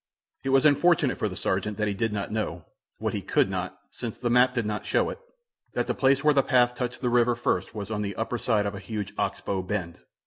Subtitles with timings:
[0.43, 2.65] It was unfortunate for the sergeant that he did not know
[2.97, 5.19] what he could not, since the map did not show it
[5.73, 8.65] that the place where the path touched the river first was on the upper side
[8.65, 10.01] of a huge "ox bow" bend.